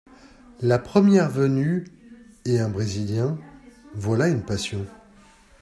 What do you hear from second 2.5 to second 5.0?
un Brésilien… voilà une passion…